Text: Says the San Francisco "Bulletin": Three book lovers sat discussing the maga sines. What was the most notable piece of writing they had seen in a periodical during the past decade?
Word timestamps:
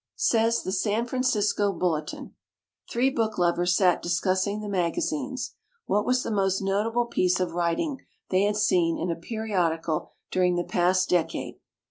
Says 0.15 0.63
the 0.63 0.71
San 0.71 1.05
Francisco 1.05 1.71
"Bulletin": 1.71 2.33
Three 2.89 3.11
book 3.11 3.37
lovers 3.37 3.75
sat 3.77 4.01
discussing 4.01 4.59
the 4.59 4.67
maga 4.67 4.99
sines. 4.99 5.53
What 5.85 6.07
was 6.07 6.23
the 6.23 6.31
most 6.31 6.59
notable 6.59 7.05
piece 7.05 7.39
of 7.39 7.51
writing 7.53 7.99
they 8.31 8.41
had 8.41 8.57
seen 8.57 8.97
in 8.97 9.11
a 9.11 9.15
periodical 9.15 10.09
during 10.31 10.55
the 10.55 10.63
past 10.63 11.07
decade? 11.07 11.59